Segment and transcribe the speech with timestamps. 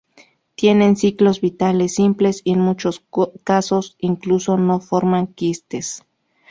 [0.55, 3.05] Tienen ciclos vitales simples, y en muchos
[3.43, 6.05] casos incluso no forman quistes.